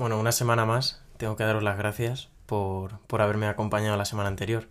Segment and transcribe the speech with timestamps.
[0.00, 1.02] Bueno, una semana más.
[1.18, 4.66] Tengo que daros las gracias por, por haberme acompañado la semana anterior.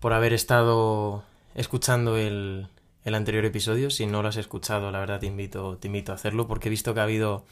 [0.00, 1.22] Por haber estado
[1.54, 2.68] escuchando el,
[3.04, 3.90] el anterior episodio.
[3.90, 6.70] Si no lo has escuchado, la verdad te invito, te invito a hacerlo porque he
[6.70, 7.44] visto que ha habido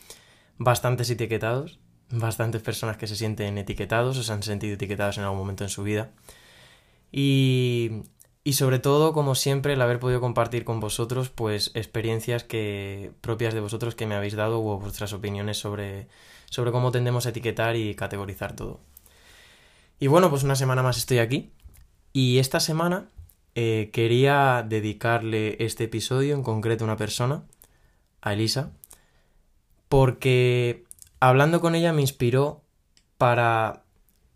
[0.57, 5.41] bastantes etiquetados, bastantes personas que se sienten etiquetados o se han sentido etiquetados en algún
[5.41, 6.13] momento en su vida.
[7.13, 8.05] Y,
[8.45, 13.55] y sobre todo, como siempre, el haber podido compartir con vosotros, pues experiencias que propias
[13.55, 16.09] de vosotros que me habéis dado o vuestras opiniones sobre,
[16.51, 18.81] sobre cómo tendemos a etiquetar y categorizar todo.
[19.99, 21.53] Y bueno, pues una semana más estoy aquí.
[22.13, 23.09] Y esta semana
[23.55, 27.45] eh, quería dedicarle este episodio en concreto a una persona,
[28.21, 28.73] a Elisa,
[29.89, 30.85] porque
[31.19, 32.61] hablando con ella me inspiró
[33.17, 33.84] para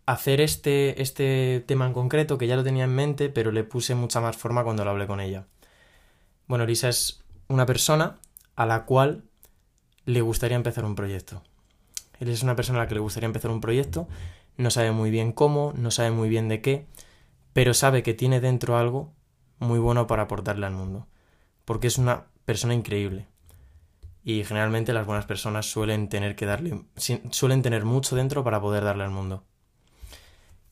[0.09, 3.93] hacer este, este tema en concreto, que ya lo tenía en mente, pero le puse
[3.93, 5.45] mucha más forma cuando lo hablé con ella.
[6.47, 8.17] Bueno, Elisa es una persona
[8.55, 9.23] a la cual
[10.05, 11.43] le gustaría empezar un proyecto.
[12.19, 14.07] Él es una persona a la que le gustaría empezar un proyecto,
[14.57, 16.87] no sabe muy bien cómo, no sabe muy bien de qué,
[17.53, 19.13] pero sabe que tiene dentro algo
[19.59, 21.05] muy bueno para aportarle al mundo,
[21.65, 23.27] porque es una persona increíble.
[24.23, 26.83] Y generalmente las buenas personas suelen tener que darle
[27.29, 29.43] suelen tener mucho dentro para poder darle al mundo.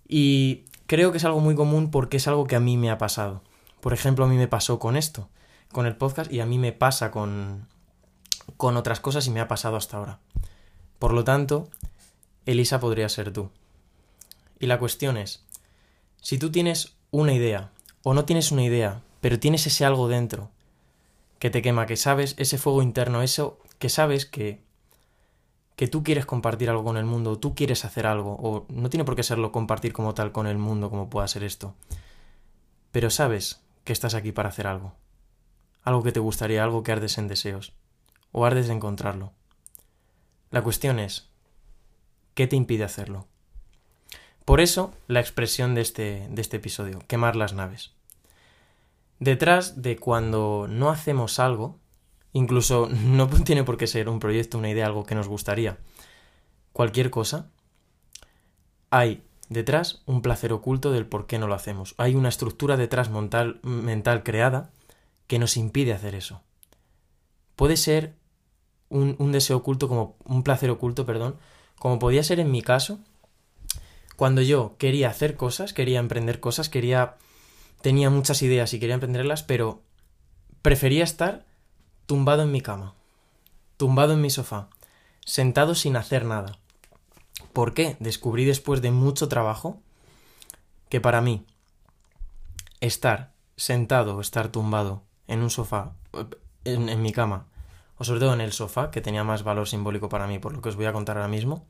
[0.08, 2.98] Y creo que es algo muy común porque es algo que a mí me ha
[2.98, 3.44] pasado.
[3.82, 5.30] Por ejemplo, a mí me pasó con esto,
[5.72, 7.68] con el podcast y a mí me pasa con
[8.56, 10.20] con otras cosas y me ha pasado hasta ahora.
[11.00, 11.70] Por lo tanto,
[12.46, 13.52] Elisa podría ser tú.
[14.60, 15.44] Y la cuestión es,
[16.22, 17.72] si tú tienes una idea,
[18.04, 20.50] o no tienes una idea, pero tienes ese algo dentro
[21.40, 24.62] que te quema, que sabes, ese fuego interno, eso que sabes que
[25.78, 29.06] que tú quieres compartir algo con el mundo, tú quieres hacer algo, o no tiene
[29.06, 31.76] por qué serlo compartir como tal con el mundo como pueda ser esto,
[32.92, 34.96] pero sabes que estás aquí para hacer algo,
[35.84, 37.74] algo que te gustaría, algo que ardes en deseos,
[38.32, 39.34] o ardes de encontrarlo.
[40.50, 41.30] La cuestión es,
[42.34, 43.28] ¿qué te impide hacerlo?
[44.46, 47.94] Por eso la expresión de este, de este episodio, quemar las naves.
[49.20, 51.78] Detrás de cuando no hacemos algo,
[52.34, 55.78] incluso no tiene por qué ser un proyecto, una idea, algo que nos gustaría,
[56.74, 57.50] cualquier cosa,
[58.90, 61.96] hay detrás un placer oculto del por qué no lo hacemos.
[61.98, 64.72] Hay una estructura detrás mental, mental creada
[65.28, 66.42] que nos impide hacer eso.
[67.56, 68.14] Puede ser
[68.90, 71.38] un, un deseo oculto como un placer oculto, perdón,
[71.80, 73.00] como podía ser en mi caso,
[74.16, 77.18] cuando yo quería hacer cosas, quería emprender cosas, quería
[77.82, 79.82] tenía muchas ideas y quería emprenderlas, pero
[80.62, 81.46] prefería estar
[82.08, 82.96] tumbado en mi cama,
[83.78, 84.70] tumbado en mi sofá,
[85.26, 86.58] sentado sin hacer nada.
[87.54, 87.98] ¿Por qué?
[88.00, 89.80] Descubrí después de mucho trabajo
[90.90, 91.46] que para mí
[92.80, 95.92] estar sentado o estar tumbado en un sofá,
[96.64, 97.46] en, en mi cama,
[97.98, 100.62] o sobre todo en el sofá, que tenía más valor simbólico para mí por lo
[100.62, 101.66] que os voy a contar ahora mismo,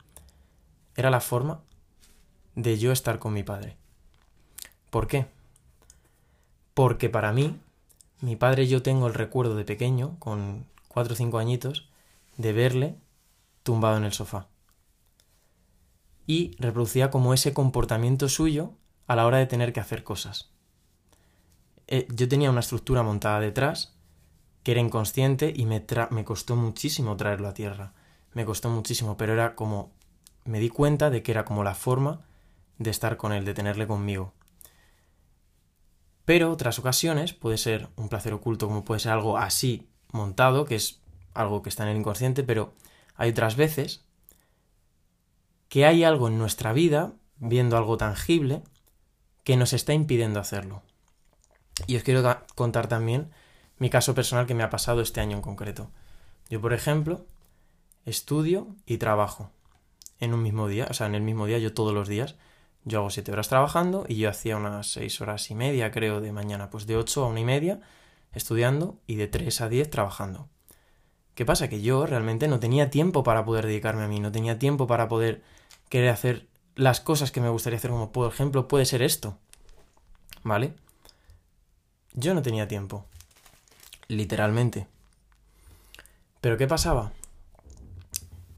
[0.94, 1.60] era la forma
[2.54, 3.76] de yo estar con mi padre.
[4.90, 5.26] ¿Por qué?
[6.74, 7.58] Porque para mí,
[8.20, 11.88] mi padre yo tengo el recuerdo de pequeño, con cuatro o cinco añitos,
[12.36, 12.96] de verle
[13.62, 14.48] tumbado en el sofá.
[16.26, 18.74] Y reproducía como ese comportamiento suyo
[19.06, 20.50] a la hora de tener que hacer cosas.
[21.86, 23.94] Eh, yo tenía una estructura montada detrás
[24.62, 27.94] que era inconsciente y me, me costó muchísimo traerlo a tierra.
[28.34, 29.92] Me costó muchísimo, pero era como...
[30.44, 32.26] Me di cuenta de que era como la forma
[32.78, 34.34] de estar con él, de tenerle conmigo.
[36.28, 40.74] Pero otras ocasiones puede ser un placer oculto, como puede ser algo así montado, que
[40.74, 41.00] es
[41.32, 42.74] algo que está en el inconsciente, pero
[43.16, 44.04] hay otras veces
[45.70, 48.62] que hay algo en nuestra vida, viendo algo tangible,
[49.42, 50.82] que nos está impidiendo hacerlo.
[51.86, 52.22] Y os quiero
[52.54, 53.30] contar también
[53.78, 55.90] mi caso personal que me ha pasado este año en concreto.
[56.50, 57.24] Yo, por ejemplo,
[58.04, 59.50] estudio y trabajo
[60.20, 62.36] en un mismo día, o sea, en el mismo día, yo todos los días,
[62.88, 66.32] yo hago siete horas trabajando y yo hacía unas seis horas y media, creo, de
[66.32, 67.80] mañana, pues de ocho a una y media
[68.32, 70.48] estudiando y de tres a diez trabajando.
[71.34, 71.68] ¿Qué pasa?
[71.68, 75.08] Que yo realmente no tenía tiempo para poder dedicarme a mí, no tenía tiempo para
[75.08, 75.42] poder
[75.88, 79.38] querer hacer las cosas que me gustaría hacer, como por ejemplo puede ser esto.
[80.42, 80.74] ¿Vale?
[82.14, 83.04] Yo no tenía tiempo.
[84.08, 84.86] Literalmente.
[86.40, 87.12] Pero ¿qué pasaba?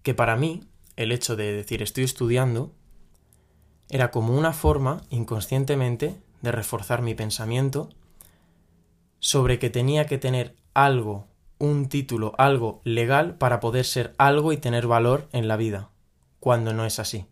[0.03, 0.63] Que para mí,
[0.97, 2.73] el hecho de decir estoy estudiando
[3.91, 7.91] era como una forma, inconscientemente, de reforzar mi pensamiento
[9.19, 11.27] sobre que tenía que tener algo,
[11.59, 15.91] un título, algo legal para poder ser algo y tener valor en la vida,
[16.39, 17.27] cuando no es así.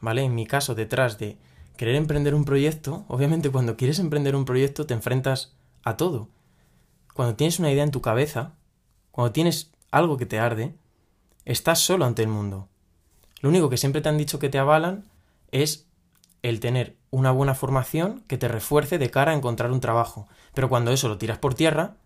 [0.00, 0.22] ¿Vale?
[0.22, 1.38] En mi caso, detrás de
[1.76, 6.28] querer emprender un proyecto, obviamente cuando quieres emprender un proyecto te enfrentas a todo.
[7.14, 8.54] Cuando tienes una idea en tu cabeza,
[9.10, 10.74] cuando tienes algo que te arde,
[11.44, 12.68] estás solo ante el mundo.
[13.40, 15.04] Lo único que siempre te han dicho que te avalan
[15.52, 15.86] es
[16.42, 20.28] el tener una buena formación que te refuerce de cara a encontrar un trabajo.
[20.54, 21.96] Pero cuando eso lo tiras por tierra,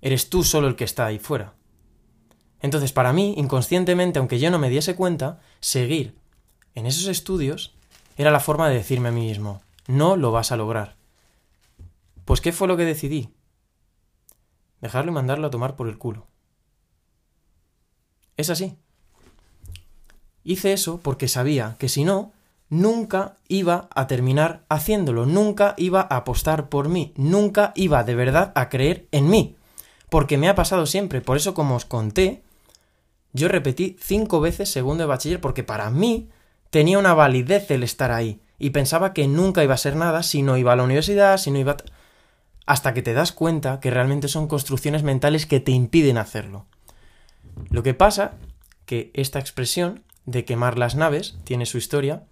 [0.00, 1.54] eres tú solo el que está ahí fuera.
[2.60, 6.14] Entonces, para mí, inconscientemente, aunque yo no me diese cuenta, seguir
[6.74, 7.74] en esos estudios
[8.16, 10.96] era la forma de decirme a mí mismo, no lo vas a lograr.
[12.24, 13.30] Pues, ¿qué fue lo que decidí?
[14.80, 16.26] Dejarlo y mandarlo a tomar por el culo.
[18.36, 18.76] Es así.
[20.44, 22.32] Hice eso porque sabía que si no,
[22.70, 28.52] nunca iba a terminar haciéndolo, nunca iba a apostar por mí, nunca iba de verdad
[28.54, 29.56] a creer en mí.
[30.08, 32.42] Porque me ha pasado siempre, por eso como os conté,
[33.32, 36.28] yo repetí cinco veces segundo de bachiller porque para mí
[36.70, 40.42] tenía una validez el estar ahí y pensaba que nunca iba a ser nada si
[40.42, 41.76] no iba a la universidad, si no iba...
[42.66, 46.66] hasta que te das cuenta que realmente son construcciones mentales que te impiden hacerlo.
[47.68, 48.32] Lo que pasa
[48.86, 52.24] que esta expresión de quemar las naves tiene su historia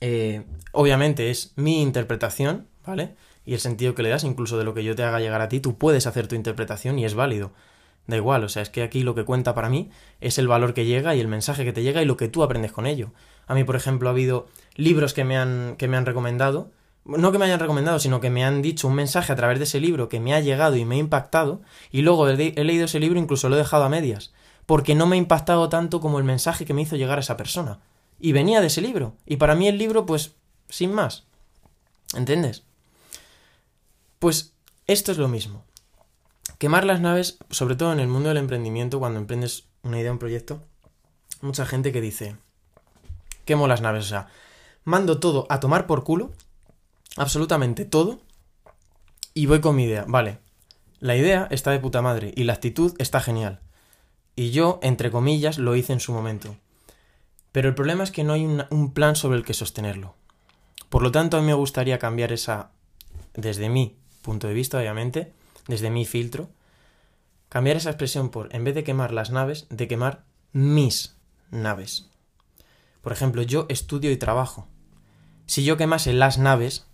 [0.00, 3.14] eh, obviamente es mi interpretación, ¿vale?
[3.44, 5.48] Y el sentido que le das, incluso de lo que yo te haga llegar a
[5.48, 7.52] ti, tú puedes hacer tu interpretación y es válido.
[8.06, 9.90] Da igual, o sea, es que aquí lo que cuenta para mí
[10.20, 12.42] es el valor que llega y el mensaje que te llega y lo que tú
[12.42, 13.12] aprendes con ello.
[13.46, 14.46] A mí, por ejemplo, ha habido
[14.76, 16.70] libros que me han, que me han recomendado,
[17.04, 19.64] no que me hayan recomendado, sino que me han dicho un mensaje a través de
[19.64, 21.60] ese libro que me ha llegado y me ha impactado,
[21.90, 24.32] y luego he, leído ese libro, incluso lo he dejado a medias,
[24.66, 27.36] porque no me ha impactado tanto como el mensaje que me hizo llegar a esa
[27.36, 27.80] persona
[28.18, 29.16] y venía de ese libro.
[29.26, 30.34] Y para mí el libro, pues,
[30.68, 31.24] sin más.
[32.14, 32.64] ¿Entiendes?
[34.18, 34.52] Pues
[34.86, 35.64] esto es lo mismo.
[36.58, 40.18] Quemar las naves, sobre todo en el mundo del emprendimiento, cuando emprendes una idea, un
[40.18, 40.62] proyecto,
[41.40, 42.36] mucha gente que dice,
[43.44, 44.28] quemo las naves, o sea,
[44.84, 46.32] mando todo a tomar por culo,
[47.16, 48.20] absolutamente todo,
[49.34, 50.04] y voy con mi idea.
[50.08, 50.38] Vale,
[50.98, 53.60] la idea está de puta madre y la actitud está genial.
[54.34, 56.56] Y yo, entre comillas, lo hice en su momento.
[57.52, 60.14] Pero el problema es que no hay un plan sobre el que sostenerlo.
[60.88, 62.70] Por lo tanto, a mí me gustaría cambiar esa,
[63.34, 65.32] desde mi punto de vista, obviamente,
[65.66, 66.48] desde mi filtro,
[67.48, 71.16] cambiar esa expresión por, en vez de quemar las naves, de quemar mis
[71.50, 72.10] naves.
[73.02, 74.66] Por ejemplo, yo estudio y trabajo.
[75.46, 76.86] Si yo quemase las naves,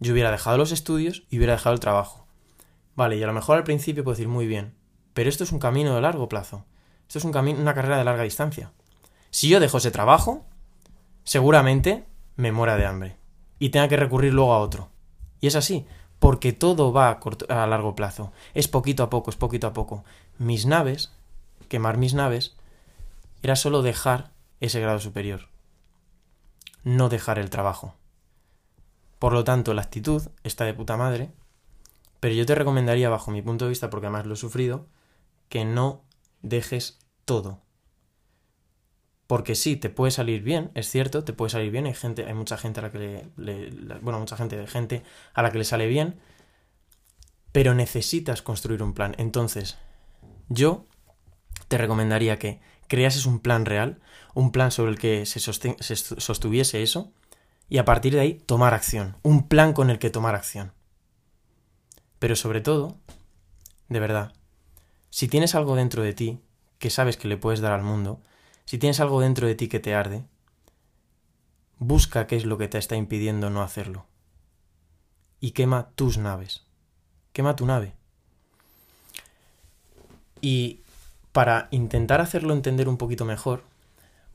[0.00, 2.26] yo hubiera dejado los estudios y hubiera dejado el trabajo.
[2.96, 4.74] Vale, y a lo mejor al principio puedo decir muy bien,
[5.14, 6.64] pero esto es un camino de largo plazo.
[7.08, 8.72] Esto es un camino, una carrera de larga distancia.
[9.34, 10.44] Si yo dejo ese trabajo,
[11.24, 13.16] seguramente me muera de hambre
[13.58, 14.90] y tenga que recurrir luego a otro.
[15.40, 15.88] Y es así,
[16.20, 18.30] porque todo va a, a, largo plazo.
[18.54, 20.04] Es poquito a poco, es poquito a poco.
[20.38, 21.10] Mis naves,
[21.66, 22.54] quemar mis naves,
[23.42, 25.48] era solo dejar ese grado superior.
[26.84, 27.96] No dejar el trabajo.
[29.18, 31.32] Por lo tanto, la actitud está de puta madre,
[32.20, 34.86] pero yo te recomendaría, bajo mi punto de vista, porque además lo he sufrido,
[35.48, 36.04] que no
[36.42, 37.64] dejes todo.
[39.26, 42.34] Porque sí, te puede salir bien, es cierto, te puede salir bien, hay gente, hay
[42.34, 43.70] mucha gente a la que le,
[44.02, 46.20] bueno, mucha gente, gente a la que le sale bien,
[47.52, 49.14] pero necesitas construir un plan.
[49.16, 49.78] Entonces,
[50.48, 50.86] yo
[51.68, 54.00] te recomendaría que creases un plan real,
[54.34, 57.12] un plan sobre el que se, se sostuviese eso,
[57.68, 60.72] y a partir de ahí tomar acción, un plan con el que tomar acción.
[62.18, 62.98] Pero sobre todo,
[63.88, 64.32] de verdad,
[65.10, 66.40] si tienes algo dentro de ti
[66.78, 68.20] que sabes que le puedes dar al mundo,
[68.64, 70.24] si tienes algo dentro de ti que te arde,
[71.78, 74.06] busca qué es lo que te está impidiendo no hacerlo.
[75.40, 76.64] Y quema tus naves.
[77.32, 77.94] Quema tu nave.
[80.40, 80.80] Y
[81.32, 83.62] para intentar hacerlo entender un poquito mejor,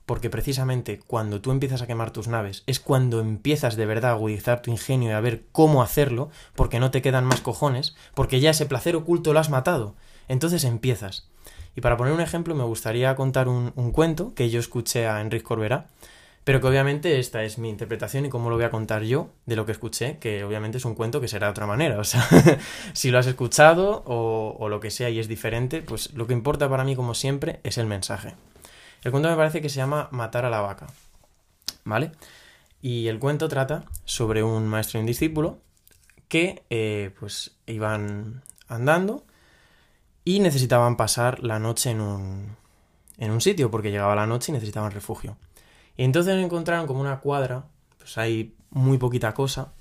[0.05, 4.13] porque precisamente cuando tú empiezas a quemar tus naves es cuando empiezas de verdad a
[4.15, 8.39] agudizar tu ingenio y a ver cómo hacerlo, porque no te quedan más cojones, porque
[8.39, 9.95] ya ese placer oculto lo has matado.
[10.27, 11.29] Entonces empiezas.
[11.79, 15.45] Y para poner un ejemplo, me gustaría contar un, cuento que yo escuché a Enrique
[15.45, 15.85] Corbera,
[16.43, 19.55] pero que obviamente esta es mi interpretación y cómo lo voy a contar yo de
[19.55, 21.97] lo que escuché, que obviamente es un cuento que será de otra manera.
[21.99, 22.27] O sea,
[22.91, 26.33] si lo has escuchado o, o lo que sea y es diferente, pues lo que
[26.33, 28.35] importa para mí, como siempre, es el mensaje.
[29.05, 30.87] El cuento me parece que se llama Matar a la vaca.
[31.85, 32.11] ¿Vale?
[32.81, 35.59] Y el cuento trata sobre un maestro y un discípulo
[36.27, 39.23] que eh, pues iban andando
[40.25, 42.55] y necesitaban pasar la noche en un,
[43.17, 45.37] en un sitio porque llegaba la noche y necesitaban refugio.
[45.97, 47.65] Y entonces encontraron como una cuadra,
[47.97, 49.73] pues hay muy poquita cosa,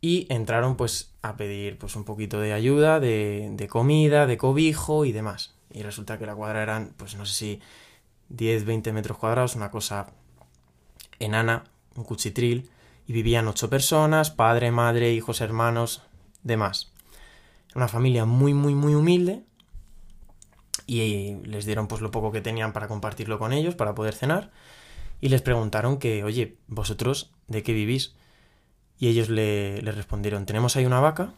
[0.00, 5.04] y entraron pues a pedir pues un poquito de ayuda, de, de, comida, de cobijo
[5.04, 5.54] y demás.
[5.70, 7.60] Y resulta que la cuadra eran, pues no sé si
[8.28, 10.08] 10, 20 metros cuadrados, una cosa
[11.18, 11.64] enana,
[11.94, 12.70] un cuchitril,
[13.06, 16.02] y vivían ocho personas, padre, madre, hijos, hermanos,
[16.42, 16.92] demás
[17.76, 19.44] una familia muy, muy, muy humilde
[20.86, 24.50] y les dieron pues lo poco que tenían para compartirlo con ellos, para poder cenar,
[25.20, 28.14] y les preguntaron que, oye, vosotros, ¿de qué vivís?
[28.98, 31.34] Y ellos le, le respondieron, tenemos ahí una vaca,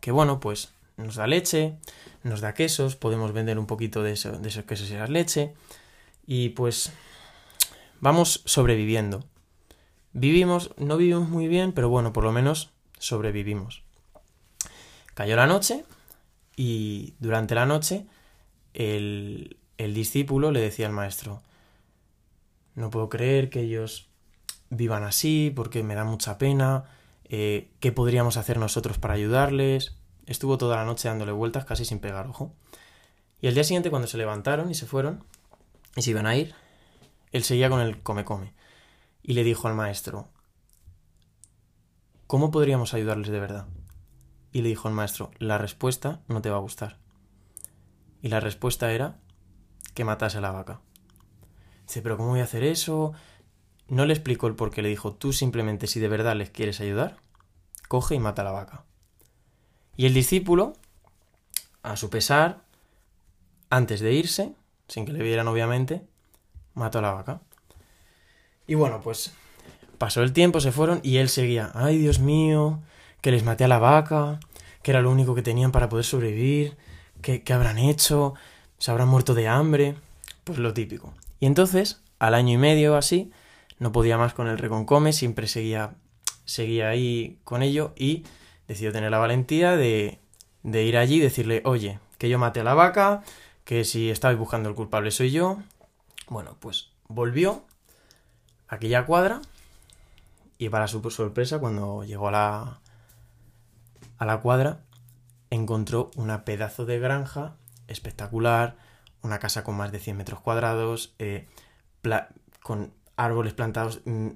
[0.00, 1.76] que bueno, pues nos da leche,
[2.24, 5.54] nos da quesos, podemos vender un poquito de, eso, de esos quesos y la leche,
[6.26, 6.92] y pues
[8.00, 9.24] vamos sobreviviendo.
[10.12, 13.85] Vivimos, no vivimos muy bien, pero bueno, por lo menos sobrevivimos.
[15.16, 15.86] Cayó la noche
[16.56, 18.04] y durante la noche
[18.74, 21.42] el, discípulo le decía al maestro,
[22.74, 24.10] no puedo creer que ellos
[24.68, 26.84] vivan así porque me da mucha pena,
[27.24, 29.96] eh, qué podríamos hacer nosotros para ayudarles.
[30.26, 32.52] Estuvo toda la noche dándole vueltas casi sin pegar ojo.
[33.40, 35.24] Y al día siguiente cuando se levantaron y se fueron
[35.96, 36.54] y se iban a ir,
[37.32, 38.52] él seguía con el come come
[39.22, 40.28] y le dijo al maestro,
[42.26, 43.66] ¿cómo podríamos ayudarles de verdad?
[44.56, 46.96] Y le dijo al maestro, la respuesta no te va a gustar.
[48.22, 49.18] Y la respuesta era
[49.92, 50.80] que matase a la vaca.
[51.86, 53.12] Dice, pero ¿cómo voy a hacer eso?
[53.86, 56.80] No le explicó el por qué, le dijo, tú simplemente si de verdad les quieres
[56.80, 57.18] ayudar,
[57.88, 58.84] coge y mata a la vaca.
[59.94, 60.72] Y el discípulo,
[61.82, 62.62] a su pesar,
[63.68, 64.54] antes de irse,
[64.88, 66.00] sin que le vieran obviamente,
[66.72, 67.42] mató a la vaca.
[68.66, 69.34] Y bueno, pues
[69.98, 72.80] pasó el tiempo, se fueron y él seguía, ay Dios mío,
[73.26, 74.38] que les maté a la vaca,
[74.84, 76.76] que era lo único que tenían para poder sobrevivir,
[77.22, 78.34] que, habrán hecho,
[78.78, 79.96] se habrán muerto de hambre,
[80.44, 81.12] pues lo típico.
[81.40, 83.32] Y entonces, al año y medio así,
[83.80, 85.96] no podía más con el reconcome, siempre seguía,
[86.44, 88.22] seguía ahí con ello y
[88.68, 90.20] decidió tener la valentía de,
[90.62, 93.24] de ir allí y decirle, oye, que yo maté a la vaca,
[93.64, 95.58] que si estabais buscando el culpable soy yo.
[96.28, 97.64] Bueno, pues volvió
[98.68, 99.40] a aquella cuadra
[100.58, 102.80] y para su sorpresa, cuando llegó a la,
[104.18, 104.80] a la cuadra,
[105.50, 107.56] encontró una pedazo de granja
[107.88, 108.76] espectacular,
[109.22, 111.46] una casa con más de 100 metros cuadrados, eh,
[112.62, 114.28] con árboles plantados, mm,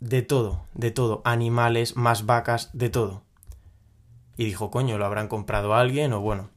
[0.00, 3.22] de todo, de todo, animales, más vacas, de todo.
[4.36, 6.48] Y dijo, coño, lo habrán comprado alguien o bueno.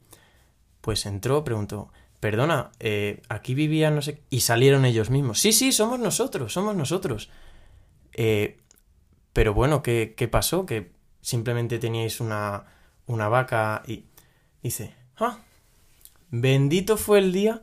[0.80, 4.22] Pues entró, preguntó, perdona, eh, aquí vivían no sé...
[4.30, 5.40] Y salieron ellos mismos.
[5.40, 7.30] Sí, sí, somos nosotros, somos nosotros.
[8.14, 8.62] Eh,
[9.34, 10.66] pero bueno, ¿qué, ¿qué, pasó?
[10.66, 10.93] Que
[11.24, 12.66] simplemente teníais una,
[13.08, 14.04] una vaca y...
[14.62, 15.40] Dice, ah,
[16.30, 17.62] bendito fue el día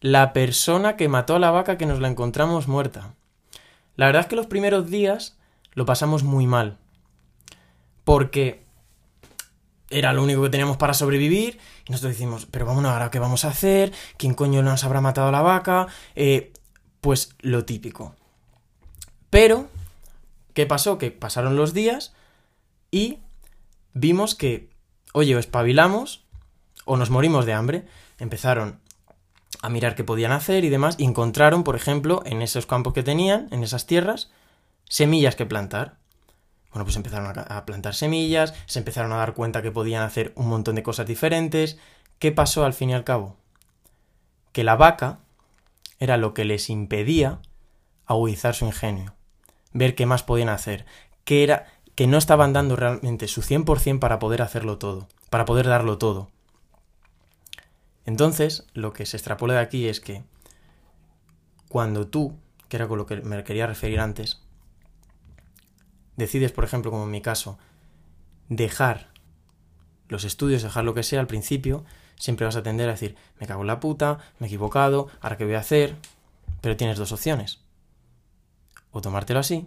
[0.00, 3.14] la persona que mató a la vaca que nos la encontramos muerta.
[3.96, 5.36] La verdad es que los primeros días
[5.74, 6.78] lo pasamos muy mal.
[8.04, 8.62] Porque
[9.90, 11.58] era lo único que teníamos para sobrevivir.
[11.86, 15.28] Y nosotros decimos, pero vámonos, ahora qué vamos a hacer, quién coño nos habrá matado
[15.28, 15.88] a la vaca.
[16.14, 16.52] Eh,
[17.00, 18.14] pues lo típico.
[19.28, 19.68] Pero,
[20.54, 20.96] ¿qué pasó?
[20.96, 22.14] Que pasaron los días
[22.90, 23.18] y
[23.92, 24.70] vimos que,
[25.12, 26.24] oye, o espabilamos
[26.84, 27.84] o nos morimos de hambre.
[28.18, 28.80] Empezaron
[29.62, 33.02] a mirar qué podían hacer y demás, y encontraron, por ejemplo, en esos campos que
[33.02, 34.30] tenían, en esas tierras,
[34.88, 35.98] semillas que plantar.
[36.70, 40.48] Bueno, pues empezaron a plantar semillas, se empezaron a dar cuenta que podían hacer un
[40.48, 41.78] montón de cosas diferentes.
[42.18, 43.36] ¿Qué pasó al fin y al cabo?
[44.52, 45.20] Que la vaca
[45.98, 47.40] era lo que les impedía
[48.06, 49.14] agudizar su ingenio,
[49.72, 50.86] ver qué más podían hacer,
[51.24, 51.66] que era
[51.98, 56.30] que no estaban dando realmente su 100% para poder hacerlo todo, para poder darlo todo.
[58.06, 60.22] Entonces, lo que se extrapola de aquí es que
[61.68, 62.38] cuando tú,
[62.68, 64.40] que era con lo que me quería referir antes,
[66.14, 67.58] decides, por ejemplo, como en mi caso,
[68.48, 69.08] dejar
[70.06, 73.48] los estudios, dejar lo que sea al principio, siempre vas a tender a decir, me
[73.48, 75.96] cago en la puta, me he equivocado, ahora qué voy a hacer,
[76.60, 77.58] pero tienes dos opciones.
[78.92, 79.66] O tomártelo así,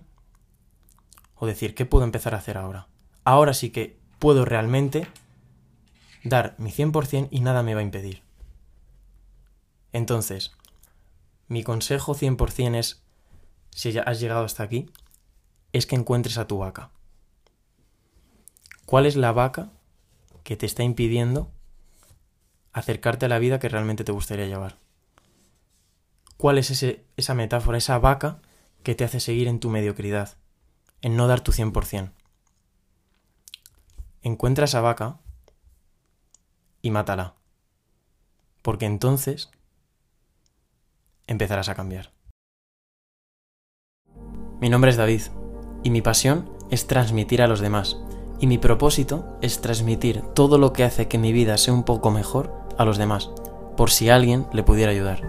[1.41, 2.87] o decir, ¿qué puedo empezar a hacer ahora?
[3.23, 5.07] Ahora sí que puedo realmente
[6.23, 8.21] dar mi 100% y nada me va a impedir.
[9.91, 10.51] Entonces,
[11.47, 13.01] mi consejo 100% es,
[13.71, 14.91] si ya has llegado hasta aquí,
[15.73, 16.91] es que encuentres a tu vaca.
[18.85, 19.71] ¿Cuál es la vaca
[20.43, 21.49] que te está impidiendo
[22.71, 24.77] acercarte a la vida que realmente te gustaría llevar?
[26.37, 28.43] ¿Cuál es ese, esa metáfora, esa vaca
[28.83, 30.37] que te hace seguir en tu mediocridad,
[31.01, 32.11] en no dar tu 100%?
[34.21, 35.19] Encuentra esa vaca
[36.81, 37.35] y mátala.
[38.61, 39.49] Porque entonces
[41.27, 42.11] empezarás a cambiar.
[44.59, 45.21] Mi nombre es David
[45.83, 47.97] y mi pasión es transmitir a los demás
[48.39, 52.11] y mi propósito es transmitir todo lo que hace que mi vida sea un poco
[52.11, 53.29] mejor a los demás,
[53.77, 55.21] por si alguien le pudiera ayudar.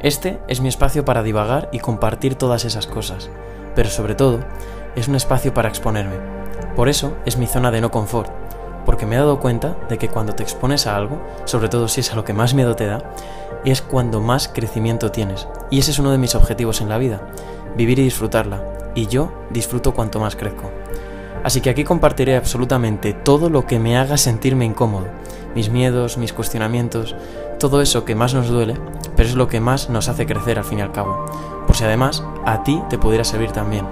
[0.00, 3.30] Este es mi espacio para divagar y compartir todas esas cosas,
[3.74, 4.44] pero sobre todo
[5.00, 6.16] es un espacio para exponerme.
[6.74, 8.30] Por eso es mi zona de no confort,
[8.84, 12.00] porque me he dado cuenta de que cuando te expones a algo, sobre todo si
[12.00, 13.02] es a lo que más miedo te da,
[13.64, 15.48] es cuando más crecimiento tienes.
[15.70, 17.20] Y ese es uno de mis objetivos en la vida,
[17.76, 18.62] vivir y disfrutarla.
[18.94, 20.70] Y yo disfruto cuanto más crezco.
[21.44, 25.06] Así que aquí compartiré absolutamente todo lo que me haga sentirme incómodo,
[25.54, 27.14] mis miedos, mis cuestionamientos,
[27.58, 28.74] todo eso que más nos duele,
[29.16, 31.26] pero es lo que más nos hace crecer al fin y al cabo.
[31.66, 33.86] Por si además a ti te pudiera servir también.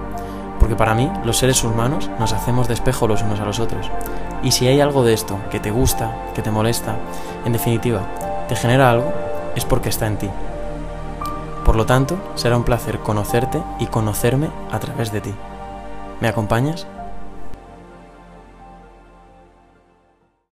[0.59, 3.89] Porque para mí, los seres humanos nos hacemos de los unos a los otros.
[4.43, 6.95] Y si hay algo de esto que te gusta, que te molesta,
[7.45, 8.01] en definitiva,
[8.47, 9.11] te genera algo,
[9.55, 10.29] es porque está en ti.
[11.65, 15.35] Por lo tanto, será un placer conocerte y conocerme a través de ti.
[16.21, 16.87] ¿Me acompañas?